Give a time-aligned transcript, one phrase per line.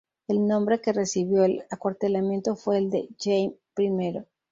[0.27, 4.23] El nombre que recibió el acuartelamiento fue el de "Jaime I".